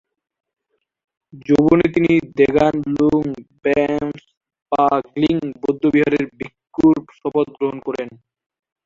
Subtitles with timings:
[1.45, 8.09] যৌবনে তিনি দ্গোন-লুং-ব্যাম্স-পা-গ্লিং বৌদ্ধবিহারে ভিক্ষুর শপথ গ্রহণ করেন।